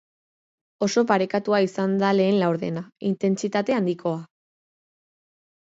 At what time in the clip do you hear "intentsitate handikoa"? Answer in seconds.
3.11-4.19